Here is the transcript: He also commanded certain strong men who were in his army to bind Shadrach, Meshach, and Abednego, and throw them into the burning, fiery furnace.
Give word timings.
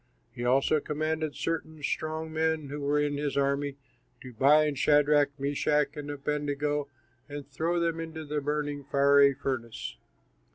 He 0.31 0.43
also 0.43 0.79
commanded 0.79 1.35
certain 1.35 1.83
strong 1.83 2.33
men 2.33 2.69
who 2.69 2.81
were 2.81 2.99
in 2.99 3.17
his 3.17 3.37
army 3.37 3.77
to 4.21 4.33
bind 4.33 4.79
Shadrach, 4.79 5.39
Meshach, 5.39 5.95
and 5.95 6.09
Abednego, 6.09 6.87
and 7.29 7.47
throw 7.47 7.79
them 7.79 7.99
into 7.99 8.25
the 8.25 8.41
burning, 8.41 8.83
fiery 8.83 9.35
furnace. 9.35 9.97